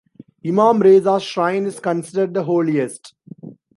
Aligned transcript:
Imam 0.43 0.79
Reza's 0.81 1.21
shrine 1.21 1.67
is 1.67 1.79
considered 1.79 2.33
the 2.33 2.41
holiest. 2.45 3.13